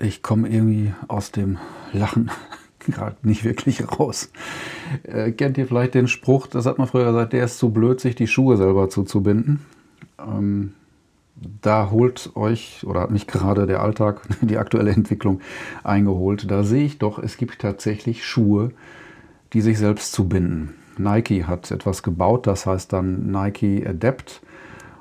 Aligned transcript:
ich 0.00 0.22
komme 0.22 0.48
irgendwie 0.48 0.92
aus 1.08 1.30
dem 1.30 1.58
Lachen 1.92 2.30
gerade 2.78 3.16
nicht 3.22 3.44
wirklich 3.44 3.86
raus. 3.98 4.32
Äh, 5.04 5.32
kennt 5.32 5.58
ihr 5.58 5.66
vielleicht 5.66 5.94
den 5.94 6.08
Spruch, 6.08 6.46
das 6.46 6.66
hat 6.66 6.78
man 6.78 6.88
früher 6.88 7.06
gesagt, 7.06 7.32
der 7.32 7.44
ist 7.44 7.58
zu 7.58 7.70
blöd, 7.70 8.00
sich 8.00 8.14
die 8.14 8.26
Schuhe 8.26 8.56
selber 8.56 8.88
zuzubinden. 8.88 9.60
Ähm, 10.18 10.72
da 11.62 11.90
holt 11.90 12.32
euch 12.34 12.84
oder 12.86 13.00
hat 13.00 13.10
mich 13.10 13.26
gerade 13.26 13.66
der 13.66 13.82
Alltag, 13.82 14.22
die 14.40 14.58
aktuelle 14.58 14.92
Entwicklung 14.92 15.40
eingeholt. 15.84 16.50
Da 16.50 16.64
sehe 16.64 16.84
ich 16.84 16.98
doch, 16.98 17.18
es 17.18 17.36
gibt 17.36 17.60
tatsächlich 17.60 18.24
Schuhe, 18.26 18.72
die 19.52 19.60
sich 19.60 19.78
selbst 19.78 20.12
zubinden. 20.12 20.74
Nike 20.96 21.44
hat 21.44 21.70
etwas 21.70 22.02
gebaut, 22.02 22.46
das 22.46 22.66
heißt 22.66 22.92
dann 22.92 23.30
Nike 23.30 23.86
Adapt. 23.86 24.42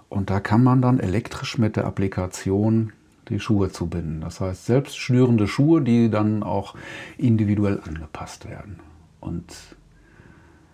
Und 0.08 0.30
da 0.30 0.40
kann 0.40 0.64
man 0.64 0.82
dann 0.82 1.00
elektrisch 1.00 1.58
mit 1.58 1.76
der 1.76 1.86
Applikation 1.86 2.94
die 3.30 3.40
Schuhe 3.40 3.72
zubinden. 3.72 4.22
Das 4.22 4.40
heißt, 4.40 4.66
selbst 4.66 4.98
schnürende 4.98 5.48
Schuhe, 5.48 5.82
die 5.82 6.10
dann 6.10 6.44
auch 6.44 6.76
individuell 7.18 7.80
angepasst 7.86 8.50
werden. 8.50 8.80
Und 9.20 9.54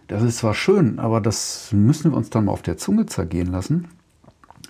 das 0.08 0.24
ist 0.24 0.38
zwar 0.38 0.54
schön, 0.54 1.00
aber 1.00 1.22
das 1.22 1.72
müssen 1.74 2.12
wir 2.12 2.18
uns 2.18 2.30
dann 2.30 2.46
mal 2.46 2.52
auf 2.52 2.62
der 2.62 2.78
Zunge 2.78 3.06
zergehen 3.06 3.52
lassen. 3.52 3.88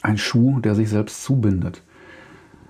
Ein 0.02 0.18
Schuh, 0.18 0.60
der 0.60 0.76
sich 0.76 0.90
selbst 0.90 1.24
zubindet. 1.24 1.82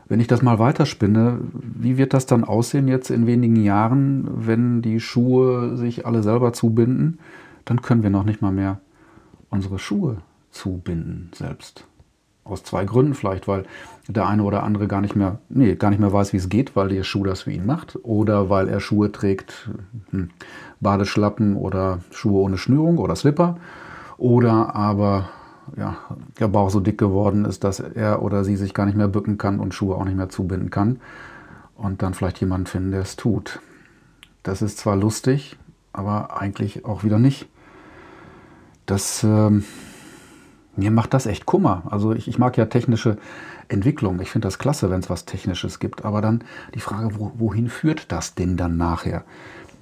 Wenn 0.08 0.20
ich 0.20 0.28
das 0.28 0.42
mal 0.42 0.60
weiterspinne, 0.60 1.40
wie 1.54 1.98
wird 1.98 2.14
das 2.14 2.26
dann 2.26 2.44
aussehen 2.44 2.88
jetzt 2.88 3.10
in 3.10 3.26
wenigen 3.26 3.56
Jahren, 3.56 4.28
wenn 4.48 4.82
die 4.82 5.00
Schuhe 5.00 5.78
sich 5.78 6.06
alle 6.06 6.22
selber 6.22 6.54
zubinden? 6.54 7.20
Dann 7.66 7.82
können 7.82 8.04
wir 8.04 8.12
noch 8.12 8.24
nicht 8.24 8.42
mal 8.42 8.52
mehr 8.52 8.80
unsere 9.50 9.80
Schuhe 9.80 10.18
zubinden 10.52 11.32
selbst. 11.34 11.88
Aus 12.46 12.64
zwei 12.64 12.86
Gründen 12.86 13.16
vielleicht, 13.16 13.48
weil 13.48 13.66
der 14.08 14.28
eine 14.28 14.44
oder 14.44 14.64
andere 14.64 14.88
gar 14.88 15.02
nicht 15.02 15.16
mehr, 15.16 15.40
nee, 15.50 15.76
gar 15.76 15.90
nicht 15.90 16.00
mehr 16.00 16.14
weiß, 16.14 16.32
wie 16.32 16.38
es 16.38 16.48
geht, 16.48 16.76
weil 16.76 16.90
der 16.90 17.04
Schuh 17.04 17.24
das 17.24 17.42
für 17.42 17.52
ihn 17.52 17.66
macht. 17.66 17.98
Oder 18.04 18.50
weil 18.50 18.70
er 18.70 18.80
Schuhe 18.80 19.12
trägt, 19.12 19.70
hm, 20.12 20.30
Badeschlappen 20.80 21.56
oder 21.56 22.00
Schuhe 22.12 22.42
ohne 22.42 22.58
Schnürung 22.58 23.00
oder 23.00 23.16
Slipper. 23.16 23.58
Oder 24.18 24.76
aber 24.76 25.30
ja, 25.76 25.98
der 26.40 26.48
Bauch 26.48 26.70
so 26.70 26.80
dick 26.80 26.98
geworden 26.98 27.46
ist, 27.46 27.64
dass 27.64 27.80
er 27.80 28.22
oder 28.22 28.44
sie 28.44 28.56
sich 28.56 28.74
gar 28.74 28.86
nicht 28.86 28.98
mehr 28.98 29.08
bücken 29.08 29.38
kann 29.38 29.60
und 29.60 29.74
Schuhe 29.74 29.96
auch 29.96 30.06
nicht 30.06 30.18
mehr 30.18 30.30
zubinden 30.30 30.70
kann. 30.70 31.02
Und 31.76 32.02
dann 32.02 32.14
vielleicht 32.14 32.40
jemanden 32.40 32.68
finden, 32.68 32.92
der 32.92 33.02
es 33.02 33.16
tut. 33.16 33.60
Das 34.44 34.62
ist 34.62 34.78
zwar 34.78 34.96
lustig, 34.96 35.58
aber 35.92 36.40
eigentlich 36.40 36.86
auch 36.86 37.04
wieder 37.04 37.20
nicht. 37.20 37.48
Das, 38.86 39.24
ähm, 39.24 39.64
mir 40.78 40.92
macht 40.92 41.14
das 41.14 41.26
echt 41.26 41.46
Kummer. 41.46 41.84
Also 41.90 42.14
ich, 42.14 42.28
ich 42.28 42.38
mag 42.38 42.58
ja 42.58 42.66
technische 42.66 43.18
Entwicklung. 43.68 44.20
Ich 44.22 44.32
finde 44.32 44.48
das 44.48 44.60
klasse, 44.60 44.90
wenn 44.90 45.00
es 45.00 45.10
was 45.10 45.26
Technisches 45.26 45.80
gibt. 45.80 46.06
Aber 46.06 46.22
dann 46.22 46.44
die 46.74 46.80
Frage, 46.80 47.18
wo, 47.18 47.32
wohin 47.36 47.70
führt 47.70 48.12
das 48.12 48.36
denn 48.36 48.58
dann 48.58 48.78
nachher? 48.78 49.24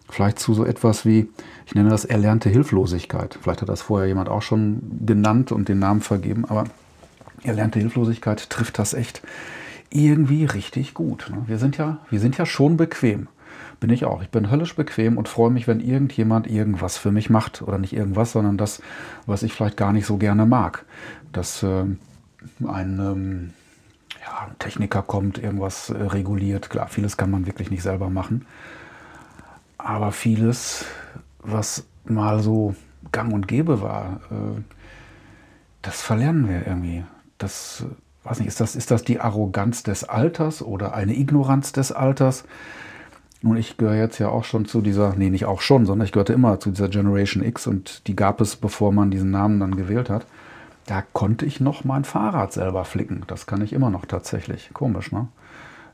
Vielleicht 0.10 0.40
zu 0.40 0.54
so 0.54 0.66
etwas 0.66 1.06
wie, 1.06 1.30
ich 1.66 1.76
nenne 1.76 1.90
das 1.90 2.06
erlernte 2.06 2.50
Hilflosigkeit. 2.50 3.38
Vielleicht 3.42 3.62
hat 3.62 3.70
das 3.70 3.82
vorher 3.82 4.08
jemand 4.08 4.30
auch 4.30 4.42
schon 4.42 4.82
genannt 5.06 5.52
und 5.52 5.70
den 5.70 5.80
Namen 5.80 6.02
vergeben, 6.02 6.46
aber 6.46 6.66
erlernte 7.44 7.80
Hilflosigkeit 7.80 8.50
trifft 8.50 8.80
das 8.80 8.94
echt 8.94 9.22
irgendwie 9.90 10.46
richtig 10.46 10.94
gut. 10.94 11.30
Ne? 11.30 11.44
Wir 11.48 11.58
sind 11.58 11.78
ja, 11.78 12.00
wir 12.10 12.20
sind 12.20 12.38
ja 12.38 12.46
schon 12.46 12.78
bequem. 12.78 13.28
Bin 13.80 13.90
ich 13.90 14.06
auch. 14.06 14.22
Ich 14.22 14.30
bin 14.30 14.50
höllisch 14.50 14.76
bequem 14.76 15.18
und 15.18 15.28
freue 15.28 15.52
mich, 15.52 15.68
wenn 15.68 15.80
irgendjemand 15.80 16.48
irgendwas 16.48 16.98
für 16.98 17.12
mich 17.12 17.30
macht. 17.30 17.62
Oder 17.62 17.78
nicht 17.78 17.94
irgendwas, 17.94 18.32
sondern 18.32 18.58
das, 18.58 18.82
was 19.26 19.44
ich 19.44 19.54
vielleicht 19.54 19.78
gar 19.78 19.94
nicht 19.94 20.06
so 20.06 20.18
gerne 20.18 20.46
mag. 20.46 20.86
Dass 21.32 21.64
äh, 21.64 21.86
ein 22.66 23.00
ähm, 23.00 23.54
ja, 24.22 24.50
Techniker 24.60 25.02
kommt, 25.02 25.38
irgendwas 25.38 25.90
äh, 25.90 26.02
reguliert. 26.02 26.70
Klar, 26.70 26.88
vieles 26.88 27.18
kann 27.18 27.32
man 27.32 27.46
wirklich 27.46 27.72
nicht 27.72 27.84
selber 27.84 28.10
machen. 28.10 28.46
Aber 29.78 30.12
vieles, 30.12 30.86
was 31.40 31.86
mal 32.06 32.40
so 32.40 32.76
gang 33.12 33.34
und 33.34 33.48
gäbe 33.48 33.82
war, 33.82 34.22
äh, 34.32 34.62
das 35.82 36.02
verlernen 36.02 36.48
wir 36.48 36.66
irgendwie. 36.66 37.04
Das, 37.38 37.86
weiß 38.24 38.40
nicht, 38.40 38.48
ist 38.48 38.62
das, 38.62 38.76
ist 38.76 38.92
das 38.92 39.04
die 39.04 39.20
Arroganz 39.20 39.84
des 39.84 40.06
Alters 40.06 40.62
oder 40.62 40.94
eine 40.94 41.14
Ignoranz 41.14 41.74
des 41.74 41.92
Alters? 41.92 42.46
Nun, 43.46 43.58
ich 43.58 43.76
gehöre 43.76 43.96
jetzt 43.96 44.20
ja 44.20 44.30
auch 44.30 44.46
schon 44.46 44.64
zu 44.64 44.82
dieser, 44.82 45.16
nee, 45.18 45.30
nicht 45.30 45.46
auch 45.46 45.60
schon, 45.60 45.86
sondern 45.86 46.06
ich 46.06 46.14
gehörte 46.14 46.32
immer 46.32 46.62
zu 46.62 46.72
dieser 46.72 46.88
Generation 46.88 47.44
X 47.44 47.68
und 47.68 48.08
die 48.08 48.16
gab 48.16 48.40
es, 48.40 48.56
bevor 48.56 48.94
man 48.94 49.12
diesen 49.12 49.32
Namen 49.32 49.60
dann 49.60 49.76
gewählt 49.76 50.10
hat. 50.10 50.26
Da 50.86 51.04
konnte 51.12 51.46
ich 51.46 51.60
noch 51.60 51.84
mein 51.84 52.06
Fahrrad 52.06 52.54
selber 52.54 52.86
flicken. 52.86 53.24
Das 53.28 53.46
kann 53.46 53.62
ich 53.62 53.74
immer 53.74 53.90
noch 53.90 54.06
tatsächlich. 54.06 54.70
Komisch, 54.74 55.12
ne? 55.12 55.28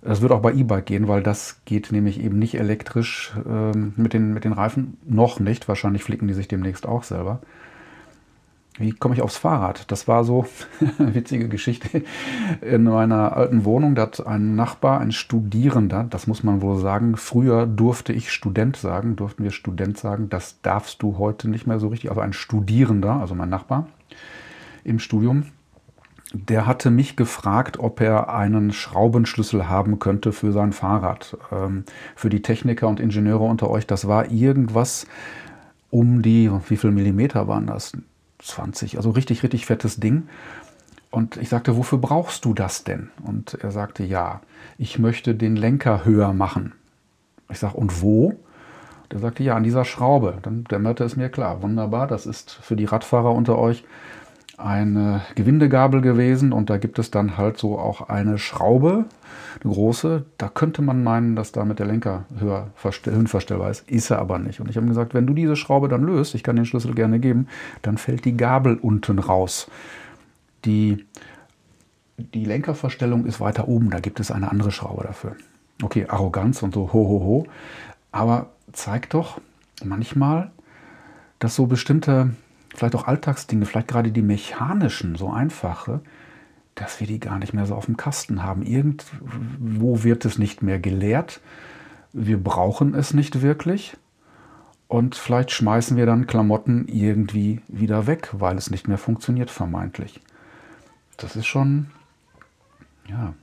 Das 0.04 0.22
wird 0.22 0.32
auch 0.32 0.42
bei 0.42 0.54
E-Bike 0.54 0.86
gehen, 0.86 1.08
weil 1.08 1.24
das 1.24 1.62
geht 1.66 1.92
nämlich 1.92 2.22
eben 2.24 2.38
nicht 2.38 2.54
elektrisch 2.54 3.34
ähm, 3.50 3.94
mit, 3.98 4.14
den, 4.14 4.32
mit 4.32 4.44
den 4.44 4.54
Reifen. 4.54 4.98
Noch 5.04 5.40
nicht. 5.40 5.68
Wahrscheinlich 5.68 6.04
flicken 6.04 6.28
die 6.28 6.36
sich 6.36 6.48
demnächst 6.48 6.86
auch 6.86 7.02
selber. 7.02 7.42
Wie 8.80 8.94
komme 8.94 9.14
ich 9.14 9.22
aufs 9.22 9.36
Fahrrad? 9.36 9.92
Das 9.92 10.08
war 10.08 10.24
so 10.24 10.46
eine 10.98 11.14
witzige 11.16 11.50
Geschichte. 11.50 12.02
In 12.62 12.86
meiner 12.86 13.36
alten 13.36 13.66
Wohnung, 13.66 13.94
da 13.94 14.04
hat 14.04 14.26
ein 14.26 14.56
Nachbar, 14.56 15.02
ein 15.02 15.12
Studierender, 15.12 16.06
das 16.10 16.28
muss 16.28 16.44
man 16.44 16.62
wohl 16.62 16.80
sagen. 16.80 17.18
Früher 17.18 17.68
durfte 17.68 18.14
ich 18.14 18.32
Student 18.32 18.78
sagen, 18.78 19.18
durften 19.18 19.44
wir 19.44 19.52
Student 19.52 19.98
sagen. 19.98 20.30
Das 20.30 20.62
darfst 20.62 21.04
du 21.04 21.18
heute 21.18 21.50
nicht 21.50 21.68
mehr 21.68 21.78
so 21.78 21.90
richtig. 21.90 22.10
Also 22.10 22.22
ein 22.22 22.32
Studierender, 22.32 23.16
also 23.16 23.36
mein 23.36 23.50
Nachbar 23.50 23.88
im 24.86 25.00
Studium, 25.00 25.44
der 26.32 26.66
hatte 26.66 26.90
mich 26.90 27.18
gefragt, 27.18 27.80
ob 27.80 28.00
er 28.00 28.34
einen 28.34 28.72
Schraubenschlüssel 28.72 29.68
haben 29.68 30.00
könnte 30.00 30.32
für 30.32 30.54
sein 30.54 30.72
Fahrrad. 30.72 31.38
Ähm, 31.52 31.84
für 32.16 32.30
die 32.30 32.42
Techniker 32.42 32.88
und 32.88 33.02
Ingenieure 33.02 33.44
unter 33.44 33.70
euch, 33.70 33.88
das 33.88 34.08
war 34.08 34.32
irgendwas 34.32 35.06
um 35.90 36.22
die, 36.22 36.50
wie 36.70 36.78
viel 36.78 36.92
Millimeter 36.92 37.48
waren 37.50 37.68
das? 37.68 37.92
20, 38.40 38.98
also 38.98 39.12
richtig, 39.12 39.44
richtig 39.44 39.66
fettes 39.66 40.00
Ding. 40.00 40.28
Und 41.12 41.38
ich 41.38 41.50
sagte, 41.50 41.76
wofür 41.76 41.98
brauchst 41.98 42.46
du 42.46 42.54
das 42.54 42.84
denn? 42.84 43.10
Und 43.24 43.56
er 43.56 43.72
sagte, 43.72 44.04
ja, 44.04 44.42
ich 44.78 45.00
möchte 45.00 45.36
den 45.36 45.56
Lenker 45.56 46.06
höher 46.06 46.34
machen. 46.34 46.74
Ich 47.50 47.60
sage, 47.60 47.78
und 47.78 48.02
wo? 48.02 48.36
Der 49.12 49.20
sagte, 49.20 49.42
ja, 49.44 49.56
an 49.56 49.64
dieser 49.64 49.86
Schraube. 49.86 50.38
Dann 50.44 50.66
dämmerte 50.66 51.04
es 51.04 51.16
mir 51.16 51.30
klar. 51.30 51.64
Wunderbar, 51.64 52.06
das 52.06 52.28
ist 52.28 52.52
für 52.52 52.76
die 52.76 52.86
Radfahrer 52.86 53.32
unter 53.32 53.58
euch 53.58 53.84
eine 54.60 55.22
Gewindegabel 55.36 56.02
gewesen 56.02 56.52
und 56.52 56.70
da 56.70 56.78
gibt 56.78 57.00
es 57.00 57.12
dann 57.12 57.38
halt 57.38 57.58
so 57.58 57.80
auch 57.80 58.10
eine 58.10 58.38
Schraube, 58.38 59.06
eine 59.64 59.74
große. 59.74 60.26
Da 60.38 60.50
könnte 60.50 60.82
man 60.82 61.04
meinen, 61.04 61.36
dass 61.36 61.52
da 61.52 61.66
mit 61.66 61.80
der 61.80 61.86
Lenker 61.86 62.26
höher 62.38 62.68
höhenverstellbar 63.04 63.72
ist. 63.72 63.90
Ist 63.90 64.10
er 64.10 64.20
aber 64.20 64.38
nicht. 64.38 64.60
Und 64.60 64.70
ich 64.70 64.78
habe 64.78 64.88
gesagt, 64.88 65.14
wenn 65.14 65.26
du 65.26 65.34
diese 65.34 65.56
Schraube 65.56 65.88
dann 65.88 66.04
löst, 66.04 66.36
ich 66.36 66.44
kann 66.44 66.56
den 66.56 66.66
Schlüssel 66.66 66.94
gerne 66.94 67.20
geben, 67.20 67.48
dann 67.82 67.98
fällt 67.98 68.26
die 68.26 68.36
Gabel 68.36 68.76
unten 68.76 69.20
raus. 69.20 69.70
Die, 70.66 71.06
die 72.18 72.46
Lenkerverstellung 72.46 73.26
ist 73.26 73.40
weiter 73.40 73.68
oben, 73.68 73.90
da 73.90 74.00
gibt 74.00 74.20
es 74.20 74.30
eine 74.30 74.52
andere 74.52 74.72
Schraube 74.72 75.04
dafür. 75.04 75.36
Okay, 75.82 76.06
Arroganz 76.10 76.62
und 76.62 76.74
so 76.74 76.92
ho 76.92 77.08
ho 77.08 77.24
ho. 77.24 77.48
Aber 78.12 78.48
zeigt 78.74 79.14
doch 79.14 79.40
manchmal, 79.84 80.52
dass 81.40 81.56
so 81.56 81.68
bestimmte 81.68 82.32
vielleicht 82.80 82.96
auch 82.96 83.08
Alltagsdinge, 83.08 83.66
vielleicht 83.66 83.90
gerade 83.90 84.12
die 84.12 84.22
mechanischen, 84.22 85.16
so 85.16 85.30
einfache, 85.30 86.02
dass 86.76 87.00
wir 87.00 87.08
die 87.08 87.20
gar 87.20 87.38
nicht 87.38 87.54
mehr 87.54 87.66
so 87.66 87.76
auf 87.76 87.86
dem 87.86 87.98
Kasten 87.98 88.42
haben. 88.42 88.64
Irgendwo 88.64 90.04
wird 90.04 90.26
es 90.26 90.38
nicht 90.38 90.62
mehr 90.64 90.80
gelehrt. 90.80 91.42
Wir 92.14 92.42
brauchen 92.42 92.96
es 92.96 93.14
nicht 93.14 93.42
wirklich. 93.42 93.98
Und 94.88 95.16
vielleicht 95.16 95.52
schmeißen 95.52 95.98
wir 95.98 96.06
dann 96.06 96.26
Klamotten 96.26 96.88
irgendwie 96.88 97.62
wieder 97.68 98.08
weg, 98.08 98.30
weil 98.32 98.58
es 98.58 98.72
nicht 98.72 98.88
mehr 98.88 98.98
funktioniert, 98.98 99.52
vermeintlich. 99.52 100.22
Das 101.18 101.36
ist 101.36 101.46
schon, 101.46 101.92
ja, 103.08 103.34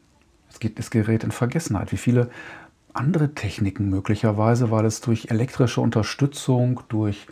es, 0.50 0.58
geht, 0.58 0.78
es 0.78 0.90
gerät 0.90 1.22
in 1.22 1.30
Vergessenheit. 1.30 1.92
Wie 1.92 1.98
viele 1.98 2.30
andere 2.94 3.34
Techniken 3.34 3.90
möglicherweise, 3.90 4.70
weil 4.70 4.86
es 4.86 5.02
durch 5.02 5.30
elektrische 5.30 5.82
Unterstützung, 5.82 6.80
durch 6.88 7.28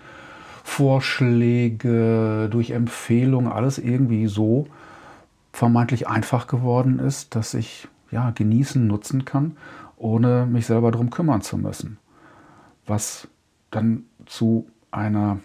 Vorschläge, 0.74 2.48
durch 2.50 2.72
Empfehlungen, 2.72 3.52
alles 3.52 3.78
irgendwie 3.78 4.26
so 4.26 4.66
vermeintlich 5.52 6.08
einfach 6.08 6.48
geworden 6.48 6.98
ist, 6.98 7.36
dass 7.36 7.54
ich 7.54 7.86
ja, 8.10 8.30
genießen, 8.30 8.84
nutzen 8.84 9.24
kann, 9.24 9.56
ohne 9.96 10.46
mich 10.46 10.66
selber 10.66 10.90
darum 10.90 11.10
kümmern 11.10 11.42
zu 11.42 11.58
müssen. 11.58 11.98
Was 12.86 13.28
dann 13.70 14.02
zu 14.26 14.66
einer, 14.90 15.38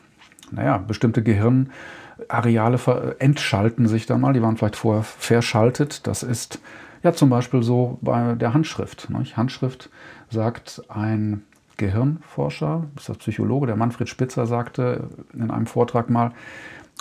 naja, 0.50 0.80
bestimmte 0.80 1.22
Gehirnareale 1.22 3.16
entschalten 3.20 3.88
sich 3.88 4.08
dann 4.08 4.22
mal, 4.22 4.34
die 4.34 4.42
waren 4.42 4.58
vielleicht 4.58 4.78
vorher 4.78 5.04
verschaltet. 5.04 6.08
Das 6.08 6.24
ist 6.24 6.60
ja 7.04 7.14
zum 7.14 7.30
Beispiel 7.30 7.62
so 7.62 8.00
bei 8.02 8.34
der 8.34 8.56
Handschrift. 8.56 9.12
Nicht? 9.12 9.38
Handschrift 9.38 9.92
sagt 10.32 10.82
ein 10.90 11.44
Gehirnforscher, 11.80 12.86
ist 12.96 13.10
das 13.10 13.18
Psychologe, 13.18 13.66
der 13.66 13.76
Manfred 13.76 14.08
Spitzer, 14.08 14.46
sagte 14.46 15.10
in 15.34 15.50
einem 15.50 15.66
Vortrag 15.66 16.10
mal, 16.10 16.32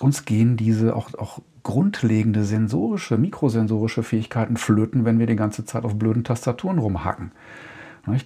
uns 0.01 0.25
gehen 0.25 0.57
diese 0.57 0.97
auch, 0.97 1.13
auch 1.15 1.41
grundlegende 1.63 2.45
sensorische, 2.45 3.19
mikrosensorische 3.19 4.03
Fähigkeiten 4.03 4.57
flöten, 4.57 5.05
wenn 5.05 5.19
wir 5.19 5.27
die 5.27 5.37
ganze 5.37 5.67
Zeit 5.67 5.85
auf 5.85 5.99
blöden 5.99 6.25
Tastaturen 6.25 6.79
rumhacken. 6.79 7.33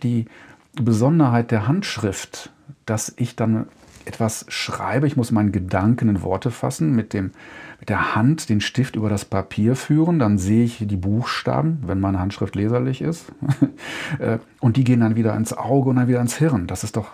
Die 0.03 0.27
Besonderheit 0.75 1.51
der 1.51 1.67
Handschrift, 1.67 2.53
dass 2.87 3.13
ich 3.17 3.35
dann 3.35 3.67
etwas 4.07 4.45
schreibe, 4.49 5.07
ich 5.07 5.17
muss 5.17 5.31
meinen 5.31 5.53
Gedanken 5.53 6.09
in 6.09 6.23
Worte 6.23 6.51
fassen, 6.51 6.95
mit, 6.95 7.13
dem, 7.13 7.33
mit 7.81 7.89
der 7.89 8.15
Hand 8.15 8.49
den 8.49 8.61
Stift 8.61 8.97
über 8.97 9.09
das 9.09 9.25
Papier 9.25 9.77
führen, 9.77 10.19
dann 10.19 10.39
sehe 10.39 10.65
ich 10.65 10.85
die 10.87 10.97
Buchstaben, 10.97 11.79
wenn 11.87 12.01
meine 12.01 12.19
Handschrift 12.19 12.55
leserlich 12.55 13.03
ist, 13.03 13.33
äh, 14.19 14.39
und 14.61 14.77
die 14.77 14.85
gehen 14.85 15.01
dann 15.01 15.17
wieder 15.17 15.37
ins 15.37 15.53
Auge 15.53 15.91
und 15.91 15.97
dann 15.97 16.09
wieder 16.09 16.21
ins 16.21 16.37
Hirn. 16.37 16.67
Das 16.67 16.85
ist 16.85 16.97
doch 16.97 17.11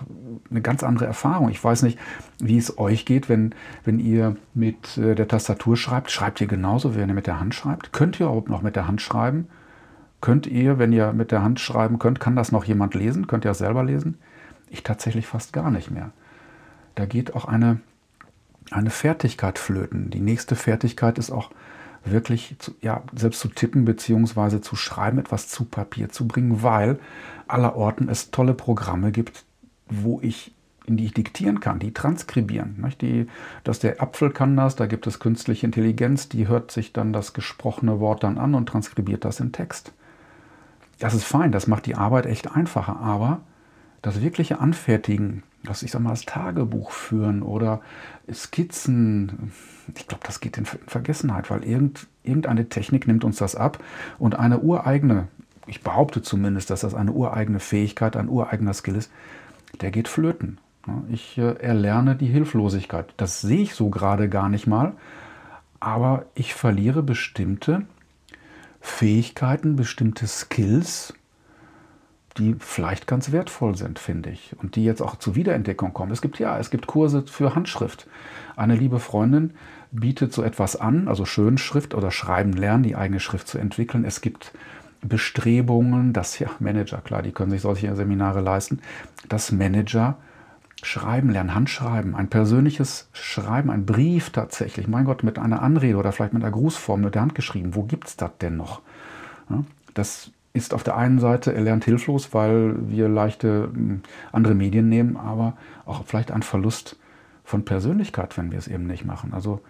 eine 0.50 0.60
ganz 0.60 0.82
andere 0.82 1.06
Erfahrung. 1.06 1.50
Ich 1.50 1.62
weiß 1.62 1.82
nicht, 1.82 1.98
wie 2.38 2.58
es 2.58 2.78
euch 2.78 3.04
geht, 3.04 3.28
wenn, 3.28 3.54
wenn 3.84 3.98
ihr 3.98 4.36
mit 4.54 4.98
äh, 4.98 5.14
der 5.14 5.28
Tastatur 5.28 5.76
schreibt. 5.76 6.10
Schreibt 6.10 6.40
ihr 6.40 6.46
genauso, 6.46 6.94
wie 6.94 7.00
wenn 7.00 7.08
ihr 7.08 7.14
mit 7.14 7.26
der 7.26 7.40
Hand 7.40 7.54
schreibt? 7.54 7.92
Könnt 7.92 8.20
ihr 8.20 8.26
überhaupt 8.26 8.48
noch 8.48 8.62
mit 8.62 8.76
der 8.76 8.86
Hand 8.86 9.00
schreiben? 9.00 9.48
Könnt 10.20 10.46
ihr, 10.46 10.78
wenn 10.78 10.92
ihr 10.92 11.12
mit 11.12 11.30
der 11.30 11.42
Hand 11.42 11.60
schreiben 11.60 11.98
könnt, 11.98 12.18
kann 12.18 12.34
das 12.34 12.50
noch 12.50 12.64
jemand 12.64 12.94
lesen? 12.94 13.26
Könnt 13.26 13.44
ihr 13.44 13.50
das 13.50 13.58
selber 13.58 13.84
lesen? 13.84 14.18
Ich 14.68 14.82
tatsächlich 14.82 15.26
fast 15.26 15.52
gar 15.52 15.70
nicht 15.70 15.90
mehr. 15.90 16.10
Da 16.98 17.06
geht 17.06 17.36
auch 17.36 17.44
eine, 17.44 17.78
eine 18.72 18.90
Fertigkeit 18.90 19.60
flöten. 19.60 20.10
Die 20.10 20.18
nächste 20.18 20.56
Fertigkeit 20.56 21.16
ist 21.16 21.30
auch 21.30 21.52
wirklich, 22.04 22.56
zu, 22.58 22.74
ja, 22.80 23.04
selbst 23.14 23.38
zu 23.38 23.46
tippen 23.46 23.84
bzw. 23.84 24.60
zu 24.60 24.74
schreiben, 24.74 25.18
etwas 25.18 25.46
zu 25.46 25.64
Papier 25.64 26.08
zu 26.08 26.26
bringen, 26.26 26.64
weil 26.64 26.98
allerorten 27.46 28.08
es 28.08 28.32
tolle 28.32 28.52
Programme 28.52 29.12
gibt, 29.12 29.44
wo 29.88 30.18
ich 30.22 30.52
in 30.86 30.96
die 30.96 31.04
ich 31.04 31.14
diktieren 31.14 31.60
kann, 31.60 31.78
die 31.78 31.92
transkribieren. 31.92 32.92
Die, 33.00 33.28
dass 33.62 33.78
der 33.78 34.02
Apfel 34.02 34.30
kann 34.30 34.56
das, 34.56 34.74
da 34.74 34.86
gibt 34.86 35.06
es 35.06 35.20
künstliche 35.20 35.66
Intelligenz, 35.66 36.28
die 36.28 36.48
hört 36.48 36.72
sich 36.72 36.92
dann 36.92 37.12
das 37.12 37.32
gesprochene 37.32 38.00
Wort 38.00 38.24
dann 38.24 38.38
an 38.38 38.54
und 38.56 38.66
transkribiert 38.70 39.24
das 39.24 39.38
in 39.38 39.52
Text. 39.52 39.92
Das 40.98 41.14
ist 41.14 41.24
fein, 41.24 41.52
das 41.52 41.68
macht 41.68 41.86
die 41.86 41.94
Arbeit 41.94 42.26
echt 42.26 42.50
einfacher, 42.50 42.96
aber 42.96 43.42
das 44.02 44.20
wirkliche 44.20 44.58
Anfertigen, 44.58 45.44
das 45.64 45.82
ich 45.82 45.90
sag 45.90 46.00
mal, 46.00 46.10
das 46.10 46.24
Tagebuch 46.24 46.90
führen 46.90 47.42
oder 47.42 47.80
Skizzen, 48.32 49.52
ich 49.94 50.06
glaube, 50.06 50.24
das 50.26 50.40
geht 50.40 50.58
in 50.58 50.66
Vergessenheit, 50.66 51.50
weil 51.50 51.64
irgend, 51.64 52.06
irgendeine 52.22 52.68
Technik 52.68 53.06
nimmt 53.06 53.24
uns 53.24 53.38
das 53.38 53.56
ab 53.56 53.82
und 54.18 54.38
eine 54.38 54.60
ureigene, 54.60 55.28
ich 55.66 55.82
behaupte 55.82 56.22
zumindest, 56.22 56.70
dass 56.70 56.80
das 56.80 56.94
eine 56.94 57.12
ureigene 57.12 57.60
Fähigkeit, 57.60 58.16
ein 58.16 58.28
ureigener 58.28 58.74
Skill 58.74 58.96
ist, 58.96 59.10
der 59.80 59.90
geht 59.90 60.08
flöten. 60.08 60.58
Ich 61.10 61.36
äh, 61.36 61.54
erlerne 61.60 62.16
die 62.16 62.26
Hilflosigkeit. 62.26 63.12
Das 63.18 63.42
sehe 63.42 63.60
ich 63.60 63.74
so 63.74 63.90
gerade 63.90 64.28
gar 64.28 64.48
nicht 64.48 64.66
mal, 64.66 64.94
aber 65.80 66.24
ich 66.34 66.54
verliere 66.54 67.02
bestimmte 67.02 67.82
Fähigkeiten, 68.80 69.76
bestimmte 69.76 70.26
Skills, 70.26 71.12
die 72.38 72.56
vielleicht 72.58 73.06
ganz 73.06 73.32
wertvoll 73.32 73.76
sind, 73.76 73.98
finde 73.98 74.30
ich, 74.30 74.54
und 74.62 74.76
die 74.76 74.84
jetzt 74.84 75.02
auch 75.02 75.16
zur 75.16 75.34
Wiederentdeckung 75.34 75.92
kommen. 75.92 76.12
Es 76.12 76.22
gibt 76.22 76.38
ja, 76.38 76.58
es 76.58 76.70
gibt 76.70 76.86
Kurse 76.86 77.24
für 77.26 77.54
Handschrift. 77.54 78.06
Eine 78.56 78.76
liebe 78.76 79.00
Freundin 79.00 79.54
bietet 79.90 80.32
so 80.32 80.42
etwas 80.42 80.76
an, 80.76 81.08
also 81.08 81.24
Schönschrift 81.24 81.94
oder 81.94 82.10
Schreiben 82.10 82.52
lernen, 82.52 82.82
die 82.82 82.96
eigene 82.96 83.20
Schrift 83.20 83.48
zu 83.48 83.58
entwickeln. 83.58 84.04
Es 84.04 84.20
gibt 84.20 84.52
Bestrebungen, 85.02 86.12
dass 86.12 86.38
ja 86.38 86.48
Manager, 86.58 86.98
klar, 86.98 87.22
die 87.22 87.32
können 87.32 87.50
sich 87.50 87.60
solche 87.60 87.94
Seminare 87.94 88.40
leisten, 88.40 88.80
dass 89.28 89.52
Manager 89.52 90.16
schreiben 90.82 91.30
lernen, 91.30 91.54
Handschreiben, 91.54 92.14
ein 92.14 92.28
persönliches 92.28 93.08
Schreiben, 93.12 93.70
ein 93.70 93.84
Brief 93.84 94.30
tatsächlich, 94.30 94.86
mein 94.86 95.04
Gott, 95.04 95.24
mit 95.24 95.38
einer 95.38 95.62
Anrede 95.62 95.96
oder 95.96 96.12
vielleicht 96.12 96.34
mit 96.34 96.42
einer 96.42 96.52
Grußform 96.52 97.00
mit 97.00 97.14
der 97.14 97.22
Hand 97.22 97.34
geschrieben. 97.34 97.74
Wo 97.74 97.82
gibt 97.82 98.06
es 98.08 98.16
das 98.16 98.30
denn 98.40 98.56
noch? 98.56 98.82
Das 99.94 100.30
ist 100.58 100.74
auf 100.74 100.84
der 100.84 100.96
einen 100.96 101.18
Seite 101.18 101.54
erlernt 101.54 101.84
hilflos, 101.84 102.34
weil 102.34 102.74
wir 102.88 103.08
leichte 103.08 103.70
hm, 103.72 104.02
andere 104.32 104.54
Medien 104.54 104.88
nehmen, 104.88 105.16
aber 105.16 105.56
auch 105.86 106.04
vielleicht 106.04 106.30
ein 106.30 106.42
Verlust 106.42 106.96
von 107.44 107.64
Persönlichkeit, 107.64 108.36
wenn 108.36 108.52
wir 108.52 108.58
es 108.58 108.68
eben 108.68 108.86
nicht 108.86 109.06
machen. 109.06 109.32
Also 109.32 109.60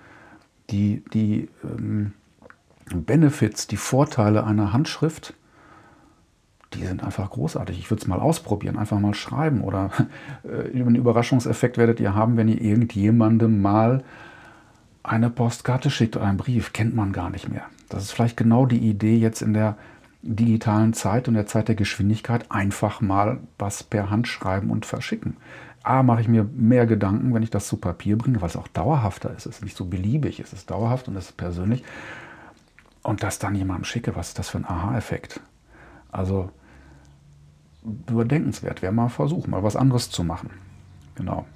die, 0.70 1.04
die 1.14 1.48
ähm, 1.62 2.12
Benefits, 2.92 3.66
die 3.66 3.76
Vorteile 3.76 4.44
einer 4.44 4.72
Handschrift, 4.72 5.34
die 6.74 6.84
sind 6.84 7.02
einfach 7.02 7.30
großartig. 7.30 7.78
Ich 7.78 7.90
würde 7.90 8.02
es 8.02 8.08
mal 8.08 8.20
ausprobieren, 8.20 8.76
einfach 8.76 8.98
mal 8.98 9.14
schreiben. 9.14 9.62
Oder 9.62 9.90
äh, 10.44 10.76
einen 10.76 10.96
Überraschungseffekt 10.96 11.78
werdet 11.78 12.00
ihr 12.00 12.14
haben, 12.14 12.36
wenn 12.36 12.48
ihr 12.48 12.60
irgendjemandem 12.60 13.62
mal 13.62 14.02
eine 15.02 15.30
Postkarte 15.30 15.90
schickt 15.90 16.16
oder 16.16 16.26
einen 16.26 16.36
Brief. 16.36 16.72
Kennt 16.72 16.94
man 16.94 17.12
gar 17.12 17.30
nicht 17.30 17.48
mehr. 17.48 17.62
Das 17.88 18.02
ist 18.02 18.12
vielleicht 18.12 18.36
genau 18.36 18.66
die 18.66 18.78
Idee 18.78 19.16
jetzt 19.16 19.40
in 19.40 19.54
der 19.54 19.76
digitalen 20.22 20.92
Zeit 20.92 21.28
und 21.28 21.34
der 21.34 21.46
Zeit 21.46 21.68
der 21.68 21.74
Geschwindigkeit. 21.74 22.50
Einfach 22.50 23.00
mal 23.00 23.40
was 23.58 23.82
per 23.82 24.10
Hand 24.10 24.28
schreiben 24.28 24.70
und 24.70 24.86
verschicken. 24.86 25.36
A, 25.82 26.02
mache 26.02 26.20
ich 26.20 26.28
mir 26.28 26.44
mehr 26.44 26.86
Gedanken, 26.86 27.32
wenn 27.32 27.42
ich 27.42 27.50
das 27.50 27.68
zu 27.68 27.76
Papier 27.76 28.18
bringe, 28.18 28.40
weil 28.40 28.48
es 28.48 28.56
auch 28.56 28.68
dauerhafter 28.68 29.30
ist. 29.30 29.46
Es 29.46 29.56
ist 29.56 29.64
nicht 29.64 29.76
so 29.76 29.86
beliebig, 29.86 30.40
es 30.40 30.52
ist 30.52 30.70
dauerhaft 30.70 31.08
und 31.08 31.16
es 31.16 31.26
ist 31.26 31.36
persönlich 31.36 31.84
und 33.08 33.22
das 33.22 33.38
dann 33.38 33.54
jemandem 33.54 33.84
schicke, 33.84 34.16
was 34.16 34.28
ist 34.28 34.38
das 34.38 34.50
für 34.50 34.58
ein 34.58 34.66
Aha-Effekt? 34.66 35.40
Also 36.12 36.50
überdenkenswert, 38.06 38.82
wäre 38.82 38.92
mal 38.92 39.08
versuchen, 39.08 39.50
mal 39.50 39.62
was 39.62 39.76
anderes 39.76 40.10
zu 40.10 40.24
machen. 40.24 40.50
Genau. 41.14 41.46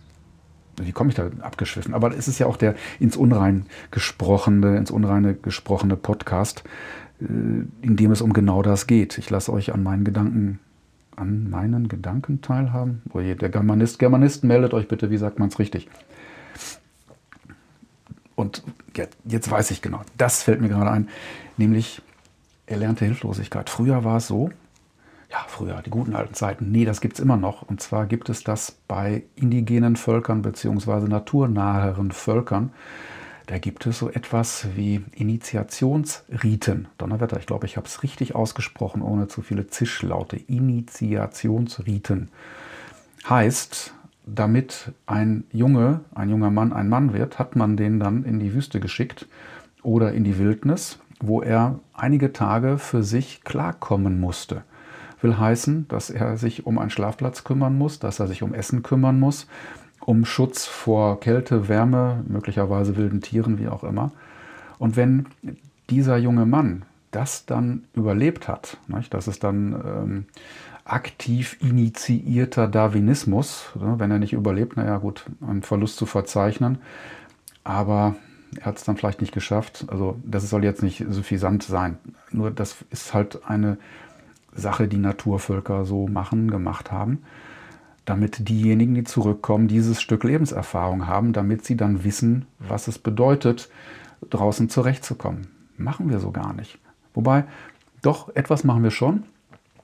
Wie 0.77 0.93
komme 0.93 1.11
ich 1.11 1.15
da 1.15 1.29
abgeschwiffen? 1.41 1.93
Aber 1.93 2.17
es 2.17 2.27
ist 2.27 2.39
ja 2.39 2.47
auch 2.47 2.57
der 2.57 2.75
ins 2.99 3.17
Unrein 3.17 3.67
gesprochene, 3.91 4.79
ins 4.79 4.91
Unreine 4.91 5.35
gesprochene 5.35 5.97
Podcast, 5.97 6.65
in 7.29 7.97
dem 7.97 8.11
es 8.11 8.21
um 8.21 8.33
genau 8.33 8.63
das 8.63 8.87
geht. 8.87 9.19
Ich 9.19 9.31
lasse 9.31 9.53
euch 9.53 9.73
an 9.73 9.83
meinen 9.83 10.05
Gedanken, 10.05 10.59
an 11.17 11.51
meinen 11.51 11.89
Gedanken 11.89 12.41
teilhaben. 12.41 13.03
Oh 13.13 13.21
je, 13.21 13.35
der 13.35 13.49
Germanist, 13.49 13.99
Germanist, 13.99 14.45
meldet 14.45 14.75
euch 14.75 14.89
bitte, 14.89 15.11
wie 15.11 15.19
sagt 15.19 15.39
man 15.39 15.49
es 15.49 15.59
richtig? 15.59 15.89
Und 18.35 18.63
jetzt 19.25 19.51
weiß 19.51 19.71
ich 19.71 19.83
genau, 19.83 20.01
das 20.19 20.43
fällt 20.43 20.61
mir 20.61 20.69
gerade 20.69 20.91
ein, 20.91 21.09
nämlich 21.59 22.03
erlernte 22.67 23.05
Hilflosigkeit. 23.05 23.71
Früher 23.71 24.05
war 24.05 24.17
es 24.17 24.27
so, 24.27 24.51
ja, 25.31 25.39
früher, 25.49 25.81
die 25.83 25.91
guten 25.91 26.17
alten 26.17 26.35
Zeiten, 26.35 26.71
nee, 26.71 26.85
das 26.85 27.01
gibt 27.01 27.15
es 27.15 27.21
immer 27.21 27.37
noch. 27.37 27.63
Und 27.63 27.81
zwar 27.81 28.07
gibt 28.07 28.29
es 28.29 28.43
das 28.43 28.73
bei 28.89 29.23
indigenen 29.37 29.97
Völkern 29.97 30.43
bzw. 30.43 31.09
naturnaheren 31.09 32.11
Völkern. 32.11 32.73
Da 33.47 33.59
gibt 33.59 33.87
es 33.87 33.99
so 33.99 34.09
etwas 34.09 34.69
wie 34.77 35.05
Initiationsriten. 35.15 36.89
Donnerwetter, 36.99 37.39
ich 37.39 37.47
glaube, 37.47 37.67
ich 37.67 37.77
habe 37.77 37.87
es 37.87 38.03
richtig 38.03 38.35
ausgesprochen, 38.35 39.03
ohne 39.03 39.29
zu 39.29 39.43
viele 39.43 39.67
Zischlaute. 39.67 40.37
Initiationsriten. 40.37 42.29
Heißt, 43.29 43.95
damit 44.27 44.93
ein 45.07 45.45
Junge, 45.53 46.01
ein 46.15 46.31
junger 46.31 46.51
Mann 46.51 46.73
ein 46.73 46.89
Mann 46.89 47.13
wird, 47.13 47.39
hat 47.39 47.57
man 47.57 47.77
den 47.77 47.99
dann 47.99 48.25
in 48.25 48.39
die 48.39 48.55
Wüste 48.55 48.81
geschickt 48.81 49.27
oder 49.83 50.13
in 50.13 50.25
die 50.25 50.39
Wildnis, 50.39 50.99
wo 51.21 51.43
er 51.43 51.81
einige 51.93 52.33
Tage 52.33 52.79
für 52.79 53.03
sich 53.03 53.43
klarkommen 53.43 54.21
musste. 54.21 54.63
Will 55.21 55.39
heißen, 55.39 55.87
dass 55.89 56.11
er 56.11 56.37
sich 56.37 56.67
um 56.67 56.79
einen 56.79 56.91
Schlafplatz 56.91 57.45
kümmern 57.45 57.79
muss, 57.79 58.01
dass 58.01 58.19
er 58.19 58.27
sich 58.27 58.43
um 58.43 58.55
Essen 58.55 58.83
kümmern 58.83 59.21
muss, 59.21 59.47
um 60.05 60.25
Schutz 60.25 60.67
vor 60.67 61.21
Kälte, 61.21 61.69
Wärme, 61.69 62.25
möglicherweise 62.29 62.97
wilden 62.97 63.21
Tieren, 63.21 63.59
wie 63.59 63.69
auch 63.69 63.85
immer. 63.85 64.11
Und 64.79 64.97
wenn 64.97 65.27
dieser 65.91 66.17
junge 66.17 66.47
Mann 66.47 66.85
das 67.11 67.47
dann 67.47 67.85
überlebt 67.95 68.49
hat, 68.49 68.79
nicht, 68.89 69.13
das 69.13 69.29
ist 69.29 69.45
dann 69.45 69.73
ähm, 69.73 70.27
aktiv 70.85 71.57
initiierter 71.61 72.67
Darwinismus. 72.69 73.71
Wenn 73.75 74.11
er 74.11 74.19
nicht 74.19 74.33
überlebt, 74.33 74.77
naja 74.77 74.99
gut, 74.99 75.25
einen 75.47 75.63
Verlust 75.63 75.97
zu 75.97 76.07
verzeichnen. 76.07 76.79
Aber 77.65 78.17
er 78.59 78.67
hat 78.67 78.79
es 78.79 78.85
dann 78.85 78.97
vielleicht 78.97 79.21
nicht 79.21 79.33
geschafft. 79.33 79.87
Also 79.89 80.17
das 80.25 80.49
soll 80.49 80.65
jetzt 80.65 80.83
nicht 80.83 81.05
suffisant 81.09 81.63
sein. 81.63 81.99
Nur 82.31 82.51
das 82.51 82.77
ist 82.91 83.15
halt 83.15 83.41
eine 83.47 83.79
Sache, 84.55 84.89
die 84.89 84.99
Naturvölker 84.99 85.85
so 85.85 86.09
machen, 86.09 86.51
gemacht 86.51 86.91
haben, 86.93 87.23
damit 88.05 88.49
diejenigen, 88.49 88.95
die 88.95 89.05
zurückkommen, 89.05 89.69
dieses 89.69 90.01
Stück 90.03 90.25
Lebenserfahrung 90.25 91.07
haben, 91.07 91.33
damit 91.33 91.65
sie 91.65 91.77
dann 91.77 92.05
wissen, 92.05 92.47
was 92.59 92.89
es 92.89 92.99
bedeutet, 92.99 93.69
draußen 94.31 94.69
zurechtzukommen. 94.69 95.47
Machen 95.77 96.11
wir 96.11 96.19
so 96.19 96.31
gar 96.31 96.53
nicht. 96.53 96.79
Wobei, 97.15 97.45
doch, 98.03 98.35
etwas 98.35 98.65
machen 98.65 98.83
wir 98.83 98.91
schon. 98.91 99.25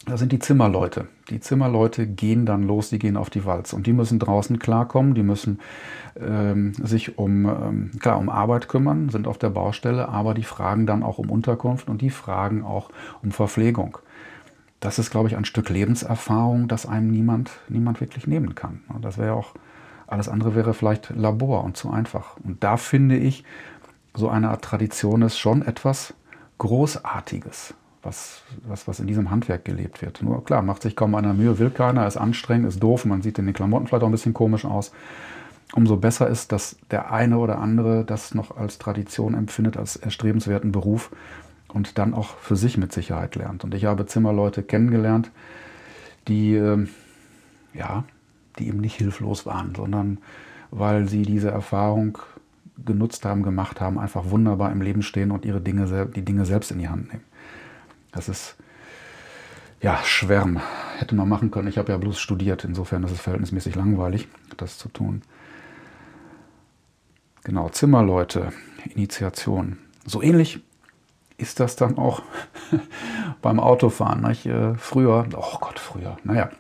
Das 0.07 0.21
sind 0.21 0.33
die 0.33 0.39
Zimmerleute. 0.39 1.09
Die 1.29 1.41
Zimmerleute 1.41 2.07
gehen 2.07 2.47
dann 2.47 2.63
los, 2.63 2.89
die 2.89 2.99
gehen 2.99 3.17
auf 3.17 3.29
die 3.29 3.45
Walz 3.45 3.75
und 3.75 3.87
die 3.87 3.93
müssen 3.93 4.19
draußen 4.19 4.59
klarkommen, 4.59 5.15
die 5.15 5.23
müssen 5.23 5.59
ähm, 6.19 6.73
sich 6.75 7.19
um, 7.19 7.45
ähm, 7.45 7.91
klar, 8.01 8.19
um 8.19 8.31
Arbeit 8.31 8.69
kümmern, 8.69 9.11
sind 9.11 9.27
auf 9.27 9.37
der 9.37 9.51
Baustelle, 9.51 10.09
aber 10.09 10.33
die 10.33 10.45
fragen 10.45 10.87
dann 10.87 11.03
auch 11.03 11.19
um 11.19 11.31
Unterkunft 11.31 11.91
und 11.91 12.01
die 12.01 12.11
fragen 12.11 12.65
auch 12.65 12.91
um 13.23 13.33
Verpflegung. 13.33 13.99
Das 14.81 14.99
ist, 14.99 15.11
glaube 15.11 15.29
ich, 15.29 15.37
ein 15.37 15.45
Stück 15.45 15.69
Lebenserfahrung, 15.69 16.69
das 16.69 16.87
einem 16.87 17.11
niemand, 17.11 17.51
niemand 17.69 18.01
wirklich 18.01 18.27
nehmen 18.27 18.55
kann. 18.55 18.83
Das 19.01 19.19
wäre 19.19 19.35
auch, 19.35 19.55
alles 20.07 20.29
andere 20.29 20.55
wäre 20.55 20.75
vielleicht 20.75 21.11
Labor 21.11 21.65
und 21.65 21.77
zu 21.77 21.91
einfach. 21.91 22.37
Und 22.45 22.63
da 22.63 22.77
finde 22.77 23.17
ich, 23.17 23.45
so 24.15 24.29
eine 24.29 24.51
Art 24.51 24.63
Tradition 24.63 25.23
ist 25.23 25.39
schon 25.39 25.63
etwas 25.63 26.15
Großartiges 26.59 27.75
was, 28.03 28.43
was, 28.67 28.89
was 28.89 29.01
in 29.01 29.07
diesem 29.07 29.31
Handwerk 29.31 29.65
gelebt 29.65 30.03
wird. 30.03 30.23
Nur 30.23 30.45
klar, 30.45 30.63
macht 30.63 30.83
sich 30.83 30.97
kaum 30.97 31.15
einer 31.15 31.35
Mühe, 31.35 31.59
will 31.59 31.71
keiner, 31.71 32.07
ist 32.07 32.17
anstrengend, 32.17 32.69
ist 32.69 32.83
doof, 32.83 33.05
man 33.05 33.23
sieht 33.23 33.39
in 33.39 33.47
den 33.47 33.55
Klamotten 33.55 33.87
vielleicht 33.87 34.03
auch 34.03 34.09
ein 34.09 34.13
bisschen 34.13 34.35
komisch 34.35 34.65
aus. 34.65 34.93
Umso 35.75 35.97
besser 35.97 36.29
ist, 36.29 36.53
dass 36.53 36.77
der 36.91 37.13
eine 37.13 37.39
oder 37.39 37.59
andere 37.59 38.05
das 38.05 38.35
noch 38.35 38.57
als 38.57 38.79
Tradition 38.79 39.35
empfindet, 39.35 39.77
als 39.77 39.97
erstrebenswerten 39.97 40.73
Beruf 40.73 41.11
und 41.73 41.99
dann 41.99 42.15
auch 42.15 42.37
für 42.39 42.57
sich 42.57 42.79
mit 42.79 42.93
Sicherheit 42.93 43.35
lernt. 43.37 43.65
Und 43.65 43.75
ich 43.75 43.85
habe 43.85 44.07
Zimmerleute 44.07 44.63
kennengelernt, 44.63 45.31
die, 46.27 46.55
äh, 46.55 46.87
ja, 47.75 48.05
die 48.59 48.69
eben 48.69 48.81
nicht 48.81 48.97
hilflos 48.97 49.47
waren, 49.47 49.75
sondern 49.75 50.19
weil 50.71 51.09
sie 51.09 51.23
diese 51.23 51.51
Erfahrung 51.51 52.19
genutzt 52.85 53.25
haben, 53.25 53.43
gemacht 53.43 53.81
haben, 53.81 53.99
einfach 53.99 54.31
wunderbar 54.31 54.71
im 54.73 54.83
Leben 54.83 55.03
stehen 55.03 55.31
und 55.31 55.45
ihre 55.45 55.61
Dinge, 55.61 56.07
die 56.15 56.25
Dinge 56.25 56.45
selbst 56.45 56.71
in 56.71 56.79
die 56.79 56.89
Hand 56.89 57.09
nehmen. 57.09 57.25
Das 58.13 58.29
ist 58.29 58.57
ja 59.81 59.99
Schwärm. 60.05 60.61
Hätte 60.99 61.15
man 61.15 61.29
machen 61.29 61.51
können. 61.51 61.69
Ich 61.69 61.79
habe 61.79 61.93
ja 61.93 61.99
bloß 61.99 62.19
studiert. 62.19 62.65
Insofern 62.65 63.03
ist 63.05 63.13
es 63.13 63.21
verhältnismäßig 63.21 63.75
langweilig, 63.75 64.29
das 64.57 64.79
zu 64.79 64.89
tun. 64.89 65.23
Genau, 67.45 67.69
Zimmerleute, 67.69 68.53
Initiation. 68.95 69.79
So 70.05 70.23
ähnlich 70.23 70.61
ist 71.39 71.61
das 71.61 71.77
dann 71.77 71.97
auch 71.97 72.23
beim 73.43 73.61
Autofahren. 73.61 74.23
Nicht? 74.23 74.47
Äh, 74.47 74.75
früher, 74.75 75.27
oh 75.35 75.59
Gott, 75.61 75.79
früher, 75.79 76.19
naja, 76.25 76.51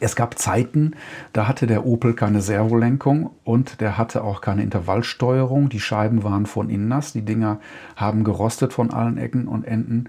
es 0.00 0.16
gab 0.16 0.38
Zeiten, 0.38 0.94
da 1.32 1.46
hatte 1.46 1.66
der 1.66 1.86
Opel 1.86 2.14
keine 2.14 2.40
Servolenkung 2.40 3.30
und 3.44 3.80
der 3.80 3.96
hatte 3.96 4.24
auch 4.24 4.40
keine 4.40 4.62
Intervallsteuerung. 4.62 5.68
Die 5.68 5.80
Scheiben 5.80 6.24
waren 6.24 6.46
von 6.46 6.68
innen 6.68 6.88
nass, 6.88 7.12
die 7.12 7.24
Dinger 7.24 7.60
haben 7.94 8.24
gerostet 8.24 8.72
von 8.72 8.90
allen 8.90 9.18
Ecken 9.18 9.46
und 9.46 9.64
Enden. 9.64 10.08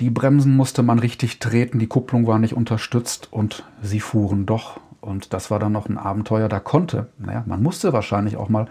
Die 0.00 0.08
Bremsen 0.08 0.56
musste 0.56 0.82
man 0.82 0.98
richtig 0.98 1.38
treten, 1.40 1.78
die 1.78 1.86
Kupplung 1.86 2.26
war 2.26 2.38
nicht 2.38 2.54
unterstützt 2.54 3.28
und 3.30 3.64
sie 3.82 4.00
fuhren 4.00 4.46
doch. 4.46 4.80
Und 5.02 5.32
das 5.34 5.50
war 5.50 5.58
dann 5.58 5.72
noch 5.72 5.88
ein 5.88 5.98
Abenteuer. 5.98 6.48
Da 6.48 6.60
konnte, 6.60 7.08
naja, 7.18 7.42
man 7.46 7.62
musste 7.62 7.92
wahrscheinlich 7.92 8.36
auch 8.36 8.48
mal 8.48 8.66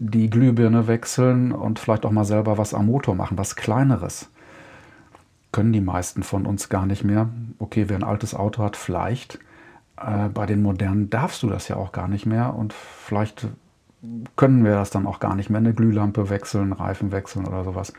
die 0.00 0.30
Glühbirne 0.30 0.86
wechseln 0.86 1.50
und 1.50 1.80
vielleicht 1.80 2.06
auch 2.06 2.12
mal 2.12 2.24
selber 2.24 2.56
was 2.56 2.72
am 2.72 2.86
Motor 2.86 3.16
machen, 3.16 3.36
was 3.36 3.56
Kleineres. 3.56 4.30
Können 5.50 5.72
die 5.72 5.80
meisten 5.80 6.22
von 6.22 6.46
uns 6.46 6.68
gar 6.68 6.86
nicht 6.86 7.02
mehr. 7.02 7.28
Okay, 7.58 7.86
wer 7.88 7.96
ein 7.96 8.04
altes 8.04 8.32
Auto 8.32 8.62
hat, 8.62 8.76
vielleicht. 8.76 9.40
Äh, 9.96 10.28
bei 10.28 10.46
den 10.46 10.62
modernen 10.62 11.10
darfst 11.10 11.42
du 11.42 11.48
das 11.48 11.66
ja 11.66 11.76
auch 11.76 11.90
gar 11.90 12.06
nicht 12.06 12.26
mehr 12.26 12.54
und 12.54 12.72
vielleicht 12.72 13.48
können 14.36 14.64
wir 14.64 14.76
das 14.76 14.90
dann 14.90 15.08
auch 15.08 15.18
gar 15.18 15.34
nicht 15.34 15.50
mehr, 15.50 15.58
eine 15.58 15.74
Glühlampe 15.74 16.30
wechseln, 16.30 16.72
Reifen 16.72 17.10
wechseln 17.10 17.46
oder 17.46 17.64
sowas. 17.64 17.92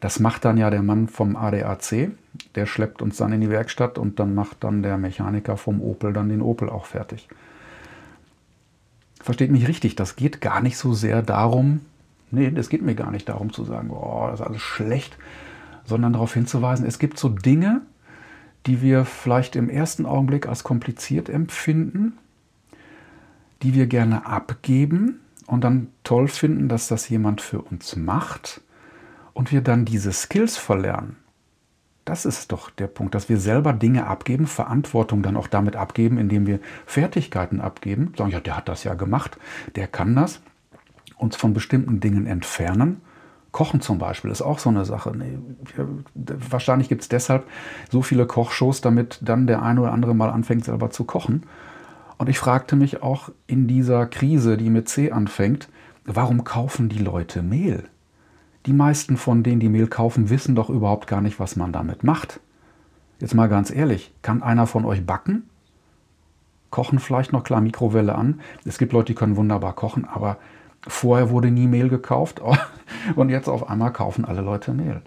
Das 0.00 0.18
macht 0.18 0.44
dann 0.44 0.56
ja 0.56 0.68
der 0.70 0.82
Mann 0.82 1.06
vom 1.06 1.36
ADAC, 1.36 2.10
der 2.56 2.66
schleppt 2.66 3.02
uns 3.02 3.18
dann 3.18 3.32
in 3.32 3.40
die 3.40 3.50
Werkstatt 3.50 3.98
und 3.98 4.18
dann 4.18 4.34
macht 4.34 4.64
dann 4.64 4.82
der 4.82 4.98
Mechaniker 4.98 5.56
vom 5.56 5.80
Opel 5.80 6.12
dann 6.12 6.28
den 6.28 6.42
Opel 6.42 6.68
auch 6.68 6.86
fertig. 6.86 7.28
Versteht 9.26 9.50
mich 9.50 9.66
richtig, 9.66 9.96
das 9.96 10.14
geht 10.14 10.40
gar 10.40 10.60
nicht 10.60 10.78
so 10.78 10.94
sehr 10.94 11.20
darum, 11.20 11.80
nee, 12.30 12.46
es 12.54 12.68
geht 12.68 12.82
mir 12.82 12.94
gar 12.94 13.10
nicht 13.10 13.28
darum 13.28 13.52
zu 13.52 13.64
sagen, 13.64 13.90
oh, 13.90 14.28
das 14.30 14.38
ist 14.38 14.46
alles 14.46 14.62
schlecht, 14.62 15.18
sondern 15.84 16.12
darauf 16.12 16.32
hinzuweisen, 16.32 16.86
es 16.86 17.00
gibt 17.00 17.18
so 17.18 17.28
Dinge, 17.28 17.80
die 18.66 18.82
wir 18.82 19.04
vielleicht 19.04 19.56
im 19.56 19.68
ersten 19.68 20.06
Augenblick 20.06 20.46
als 20.46 20.62
kompliziert 20.62 21.28
empfinden, 21.28 22.12
die 23.64 23.74
wir 23.74 23.88
gerne 23.88 24.26
abgeben 24.26 25.18
und 25.48 25.64
dann 25.64 25.88
toll 26.04 26.28
finden, 26.28 26.68
dass 26.68 26.86
das 26.86 27.08
jemand 27.08 27.40
für 27.40 27.60
uns 27.62 27.96
macht 27.96 28.60
und 29.32 29.50
wir 29.50 29.60
dann 29.60 29.84
diese 29.84 30.12
Skills 30.12 30.56
verlernen. 30.56 31.16
Das 32.06 32.24
ist 32.24 32.52
doch 32.52 32.70
der 32.70 32.86
Punkt, 32.86 33.14
dass 33.14 33.28
wir 33.28 33.36
selber 33.36 33.74
Dinge 33.74 34.06
abgeben, 34.06 34.46
Verantwortung 34.46 35.22
dann 35.22 35.36
auch 35.36 35.48
damit 35.48 35.76
abgeben, 35.76 36.16
indem 36.16 36.46
wir 36.46 36.60
Fertigkeiten 36.86 37.60
abgeben. 37.60 38.14
Sagen, 38.16 38.30
ja, 38.30 38.40
der 38.40 38.56
hat 38.56 38.68
das 38.68 38.84
ja 38.84 38.94
gemacht, 38.94 39.36
der 39.74 39.88
kann 39.88 40.14
das. 40.14 40.40
Uns 41.18 41.36
von 41.36 41.52
bestimmten 41.52 42.00
Dingen 42.00 42.26
entfernen 42.26 43.02
Kochen 43.56 43.80
zum 43.80 43.96
Beispiel 43.96 44.30
ist 44.30 44.42
auch 44.42 44.58
so 44.58 44.68
eine 44.68 44.84
Sache. 44.84 45.14
Wahrscheinlich 46.14 46.90
gibt 46.90 47.00
es 47.00 47.08
deshalb 47.08 47.46
so 47.90 48.02
viele 48.02 48.26
Kochshows, 48.26 48.82
damit 48.82 49.18
dann 49.22 49.46
der 49.46 49.62
eine 49.62 49.80
oder 49.80 49.94
andere 49.94 50.14
mal 50.14 50.28
anfängt, 50.28 50.66
selber 50.66 50.90
zu 50.90 51.04
kochen. 51.04 51.44
Und 52.18 52.28
ich 52.28 52.38
fragte 52.38 52.76
mich 52.76 53.02
auch 53.02 53.30
in 53.46 53.66
dieser 53.66 54.04
Krise, 54.04 54.58
die 54.58 54.68
mit 54.68 54.90
C 54.90 55.10
anfängt, 55.10 55.70
warum 56.04 56.44
kaufen 56.44 56.90
die 56.90 56.98
Leute 56.98 57.42
Mehl? 57.42 57.84
Die 58.66 58.72
meisten 58.72 59.16
von 59.16 59.42
denen, 59.42 59.60
die 59.60 59.68
Mehl 59.68 59.86
kaufen, 59.86 60.28
wissen 60.28 60.54
doch 60.54 60.68
überhaupt 60.68 61.06
gar 61.06 61.20
nicht, 61.20 61.38
was 61.38 61.56
man 61.56 61.72
damit 61.72 62.02
macht. 62.02 62.40
Jetzt 63.20 63.34
mal 63.34 63.48
ganz 63.48 63.70
ehrlich, 63.70 64.12
kann 64.22 64.42
einer 64.42 64.66
von 64.66 64.84
euch 64.84 65.06
backen? 65.06 65.48
Kochen 66.70 66.98
vielleicht 66.98 67.32
noch 67.32 67.44
klar 67.44 67.60
Mikrowelle 67.60 68.14
an. 68.14 68.40
Es 68.64 68.76
gibt 68.76 68.92
Leute, 68.92 69.06
die 69.06 69.14
können 69.14 69.36
wunderbar 69.36 69.74
kochen, 69.74 70.04
aber 70.04 70.38
Vorher 70.88 71.30
wurde 71.30 71.50
nie 71.50 71.66
Mehl 71.66 71.88
gekauft 71.88 72.40
und 73.16 73.28
jetzt 73.28 73.48
auf 73.48 73.68
einmal 73.68 73.92
kaufen 73.92 74.24
alle 74.24 74.40
Leute 74.40 74.72
Mehl. 74.72 75.02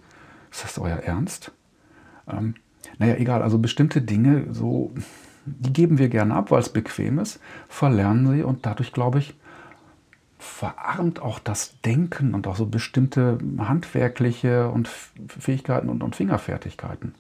Ist 0.52 0.64
das 0.64 0.78
euer 0.78 0.98
Ernst? 0.98 1.52
Ähm, 2.28 2.56
naja, 2.98 3.16
egal, 3.16 3.42
also 3.42 3.60
bestimmte 3.60 4.02
Dinge, 4.02 4.48
so, 4.52 4.94
die 5.46 5.72
geben 5.72 5.98
wir 5.98 6.10
gerne 6.10 6.36
ab, 6.36 6.52
weil 6.52 6.60
es 6.60 6.70
bequem 6.70 7.18
ist, 7.20 7.40
verlernen 7.70 8.30
sie 8.32 8.44
und 8.44 8.66
dadurch, 8.66 8.92
glaube 8.92 9.20
ich, 9.20 9.36
verarmt 10.40 11.22
auch 11.22 11.38
das 11.38 11.80
Denken 11.82 12.34
und 12.34 12.48
auch 12.48 12.56
so 12.56 12.66
bestimmte 12.66 13.38
handwerkliche 13.58 14.70
und 14.70 14.88
Fähigkeiten 14.88 15.90
und, 15.90 16.02
und 16.02 16.16
Fingerfertigkeiten. 16.16 17.14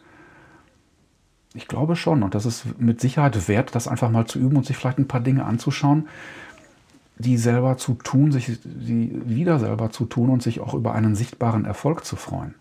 Ich 1.53 1.67
glaube 1.67 1.97
schon 1.97 2.23
und 2.23 2.33
das 2.33 2.45
ist 2.45 2.79
mit 2.79 3.01
Sicherheit 3.01 3.47
wert, 3.49 3.75
das 3.75 3.89
einfach 3.89 4.09
mal 4.09 4.25
zu 4.25 4.39
üben 4.39 4.55
und 4.55 4.65
sich 4.65 4.77
vielleicht 4.77 4.99
ein 4.99 5.07
paar 5.09 5.19
Dinge 5.19 5.43
anzuschauen, 5.43 6.07
die 7.17 7.37
selber 7.37 7.75
zu 7.75 7.95
tun, 7.95 8.31
sich 8.31 8.45
sie 8.63 9.21
wieder 9.25 9.59
selber 9.59 9.91
zu 9.91 10.05
tun 10.05 10.29
und 10.29 10.41
sich 10.41 10.61
auch 10.61 10.73
über 10.73 10.95
einen 10.95 11.15
sichtbaren 11.15 11.65
Erfolg 11.65 12.05
zu 12.05 12.15
freuen. 12.15 12.55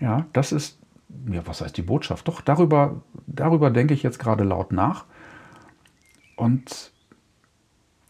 Ja, 0.00 0.26
das 0.32 0.50
ist, 0.50 0.80
ja, 1.30 1.46
was 1.46 1.60
heißt 1.60 1.76
die 1.76 1.82
Botschaft? 1.82 2.26
Doch, 2.26 2.40
darüber, 2.40 3.00
darüber 3.28 3.70
denke 3.70 3.94
ich 3.94 4.02
jetzt 4.02 4.18
gerade 4.18 4.42
laut 4.42 4.72
nach. 4.72 5.04
Und 6.34 6.92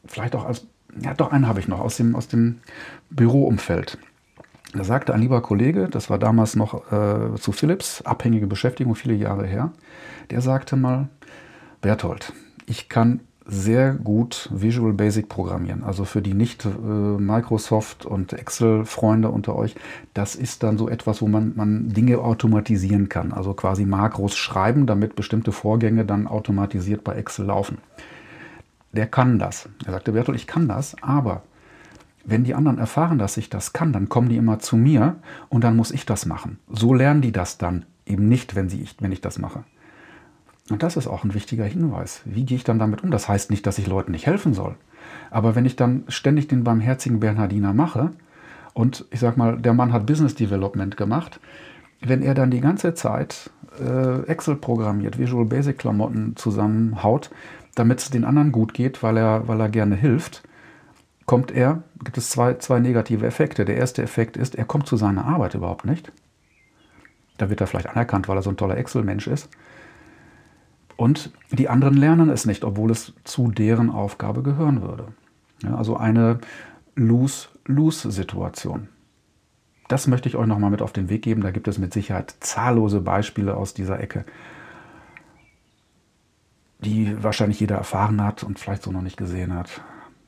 vielleicht 0.06 0.34
auch 0.34 0.44
als, 0.44 0.66
ja, 1.00 1.14
doch 1.14 1.32
einen 1.32 1.49
habe 1.49 1.61
ich 1.61 1.68
noch 1.68 1.80
aus 1.80 1.96
dem, 1.96 2.14
aus 2.14 2.28
dem 2.28 2.61
Büroumfeld. 3.11 3.99
Da 4.73 4.82
sagte 4.82 5.14
ein 5.14 5.20
lieber 5.20 5.40
Kollege, 5.40 5.88
das 5.88 6.11
war 6.11 6.18
damals 6.18 6.56
noch 6.56 6.90
äh, 6.90 7.37
zu 7.37 7.52
Philips, 7.52 8.02
abhängige 8.02 8.46
Beschäftigung, 8.46 8.96
viele 8.96 9.14
Jahre 9.14 9.46
her, 9.46 9.73
der 10.30 10.40
sagte 10.40 10.76
mal, 10.76 11.08
Berthold, 11.80 12.32
ich 12.66 12.88
kann 12.88 13.20
sehr 13.46 13.92
gut 13.92 14.49
Visual 14.52 14.94
Basic 14.94 15.28
programmieren. 15.28 15.84
Also 15.84 16.04
für 16.04 16.23
die 16.23 16.34
nicht 16.34 16.64
äh, 16.64 16.68
Microsoft 16.68 18.06
und 18.06 18.32
Excel-Freunde 18.32 19.28
unter 19.28 19.54
euch, 19.54 19.75
das 20.14 20.34
ist 20.34 20.62
dann 20.62 20.78
so 20.78 20.88
etwas, 20.88 21.20
wo 21.20 21.28
man, 21.28 21.52
man 21.54 21.90
Dinge 21.90 22.18
automatisieren 22.18 23.08
kann. 23.08 23.32
Also 23.32 23.52
quasi 23.52 23.84
Makros 23.84 24.34
schreiben, 24.37 24.87
damit 24.87 25.14
bestimmte 25.14 25.52
Vorgänge 25.52 26.04
dann 26.04 26.26
automatisiert 26.26 27.04
bei 27.04 27.14
Excel 27.16 27.46
laufen. 27.46 27.78
Der 28.94 29.06
kann 29.06 29.38
das. 29.38 29.68
Er 29.84 29.92
sagte, 29.92 30.12
Bertolt, 30.12 30.38
ich 30.38 30.46
kann 30.46 30.68
das, 30.68 30.96
aber 31.02 31.42
wenn 32.24 32.44
die 32.44 32.54
anderen 32.54 32.78
erfahren, 32.78 33.18
dass 33.18 33.36
ich 33.36 33.50
das 33.50 33.72
kann, 33.72 33.92
dann 33.92 34.08
kommen 34.08 34.28
die 34.28 34.36
immer 34.36 34.58
zu 34.58 34.76
mir 34.76 35.16
und 35.48 35.64
dann 35.64 35.76
muss 35.76 35.90
ich 35.90 36.06
das 36.06 36.26
machen. 36.26 36.58
So 36.68 36.94
lernen 36.94 37.20
die 37.20 37.32
das 37.32 37.58
dann 37.58 37.84
eben 38.06 38.28
nicht, 38.28 38.54
wenn, 38.54 38.68
sie, 38.68 38.86
wenn 39.00 39.12
ich 39.12 39.20
das 39.20 39.38
mache. 39.38 39.64
Und 40.70 40.82
das 40.82 40.96
ist 40.96 41.06
auch 41.06 41.24
ein 41.24 41.34
wichtiger 41.34 41.64
Hinweis. 41.64 42.22
Wie 42.24 42.44
gehe 42.44 42.56
ich 42.56 42.64
dann 42.64 42.78
damit 42.78 43.02
um? 43.02 43.10
Das 43.10 43.28
heißt 43.28 43.50
nicht, 43.50 43.66
dass 43.66 43.78
ich 43.78 43.86
Leuten 43.86 44.12
nicht 44.12 44.26
helfen 44.26 44.54
soll. 44.54 44.76
Aber 45.30 45.54
wenn 45.54 45.66
ich 45.66 45.76
dann 45.76 46.04
ständig 46.08 46.48
den 46.48 46.64
barmherzigen 46.64 47.20
Bernhardiner 47.20 47.74
mache 47.74 48.12
und 48.72 49.04
ich 49.10 49.20
sag 49.20 49.36
mal, 49.36 49.58
der 49.58 49.74
Mann 49.74 49.92
hat 49.92 50.06
Business 50.06 50.34
Development 50.34 50.96
gemacht, 50.96 51.40
wenn 52.00 52.22
er 52.22 52.34
dann 52.34 52.50
die 52.50 52.60
ganze 52.60 52.94
Zeit 52.94 53.50
äh, 53.78 54.22
Excel 54.22 54.56
programmiert, 54.56 55.18
Visual 55.18 55.44
Basic 55.44 55.78
Klamotten 55.78 56.36
zusammenhaut, 56.36 57.30
damit 57.75 58.00
es 58.00 58.11
den 58.11 58.25
anderen 58.25 58.52
gut 58.52 58.75
geht, 58.75 59.02
weil 59.02 59.16
er, 59.16 59.49
weil 59.49 59.61
er 59.61 59.69
gerne 59.69 59.95
hilft, 59.97 60.43
kommt 61.26 61.50
er, 61.50 61.83
gibt 62.02 62.19
es 62.19 62.31
zwei, 62.31 62.54
zwei 62.54 62.81
negative 62.81 63.26
Effekte. 63.26 63.64
Der 63.64 63.76
erste 63.76 64.02
Effekt 64.02 64.37
ist, 64.37 64.54
er 64.54 64.64
kommt 64.64 64.87
zu 64.87 64.97
seiner 64.97 65.25
Arbeit 65.25 65.54
überhaupt 65.54 65.85
nicht. 65.85 66.12
Da 67.38 67.50
wird 67.50 67.61
er 67.61 67.66
vielleicht 67.66 67.88
anerkannt, 67.88 68.28
weil 68.28 68.37
er 68.37 68.43
so 68.43 68.50
ein 68.50 68.57
toller 68.57 68.76
Excel-Mensch 68.76 69.26
ist. 69.26 69.49
Und 70.97 71.33
die 71.50 71.69
anderen 71.69 71.97
lernen 71.97 72.31
es 72.31 72.47
nicht, 72.47 72.64
obwohl 72.64 72.90
es 72.90 73.12
zu 73.25 73.50
deren 73.50 73.90
Aufgabe 73.90 74.43
gehören 74.43 74.83
würde. 74.83 75.09
Ja, 75.62 75.75
also 75.75 75.97
eine 75.97 76.38
Lose-Lose-Situation. 76.95 78.88
Das 79.88 80.07
möchte 80.07 80.28
ich 80.28 80.37
euch 80.37 80.47
nochmal 80.47 80.71
mit 80.71 80.83
auf 80.83 80.93
den 80.93 81.09
Weg 81.11 81.23
geben. 81.23 81.43
Da 81.43 81.50
gibt 81.50 81.66
es 81.69 81.78
mit 81.78 81.93
Sicherheit 81.93 82.35
zahllose 82.40 83.00
Beispiele 83.00 83.57
aus 83.57 83.75
dieser 83.75 84.00
Ecke, 84.00 84.25
die 86.84 87.22
wahrscheinlich 87.22 87.60
jeder 87.60 87.76
erfahren 87.76 88.22
hat 88.22 88.42
und 88.44 88.58
vielleicht 88.58 88.82
so 88.82 88.92
noch 88.92 89.02
nicht 89.02 89.16
gesehen 89.16 89.54
hat. 89.54 89.82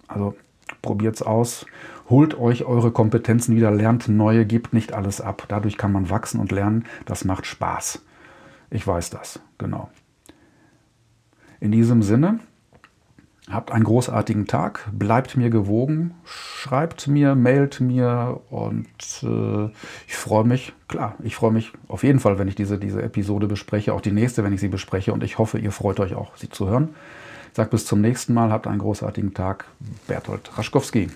Also 0.08 0.34
Probiert's 0.82 1.22
aus. 1.22 1.66
Holt 2.08 2.38
euch 2.38 2.64
eure 2.64 2.90
Kompetenzen 2.92 3.56
wieder, 3.56 3.70
lernt 3.70 4.08
neue, 4.08 4.46
gebt 4.46 4.72
nicht 4.72 4.92
alles 4.92 5.20
ab. 5.20 5.44
Dadurch 5.48 5.76
kann 5.76 5.92
man 5.92 6.10
wachsen 6.10 6.40
und 6.40 6.52
lernen. 6.52 6.84
Das 7.04 7.24
macht 7.24 7.46
Spaß. 7.46 8.02
Ich 8.70 8.86
weiß 8.86 9.10
das, 9.10 9.40
genau. 9.58 9.90
In 11.60 11.72
diesem 11.72 12.02
Sinne, 12.02 12.40
habt 13.50 13.70
einen 13.70 13.84
großartigen 13.84 14.46
Tag, 14.46 14.88
bleibt 14.92 15.36
mir 15.36 15.50
gewogen, 15.50 16.14
schreibt 16.24 17.06
mir, 17.06 17.34
mailt 17.34 17.80
mir 17.80 18.40
und 18.50 18.86
äh, 19.22 19.66
ich 20.06 20.16
freue 20.16 20.44
mich, 20.44 20.72
klar, 20.88 21.14
ich 21.22 21.36
freue 21.36 21.52
mich 21.52 21.72
auf 21.88 22.02
jeden 22.02 22.18
Fall, 22.18 22.38
wenn 22.38 22.48
ich 22.48 22.56
diese, 22.56 22.78
diese 22.78 23.02
Episode 23.02 23.46
bespreche, 23.46 23.94
auch 23.94 24.00
die 24.00 24.12
nächste, 24.12 24.42
wenn 24.42 24.52
ich 24.52 24.60
sie 24.60 24.68
bespreche 24.68 25.12
und 25.12 25.22
ich 25.22 25.38
hoffe, 25.38 25.58
ihr 25.58 25.72
freut 25.72 26.00
euch 26.00 26.14
auch, 26.14 26.36
sie 26.36 26.48
zu 26.48 26.68
hören. 26.68 26.90
Sage 27.52 27.70
bis 27.70 27.86
zum 27.86 28.00
nächsten 28.00 28.34
Mal, 28.34 28.50
habt 28.50 28.66
einen 28.66 28.80
großartigen 28.80 29.32
Tag. 29.32 29.64
Bertolt 30.06 30.50
Raschkowski. 30.58 31.08